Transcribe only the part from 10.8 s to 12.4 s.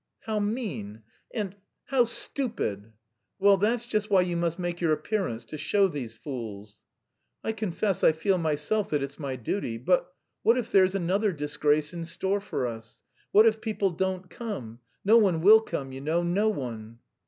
another disgrace in store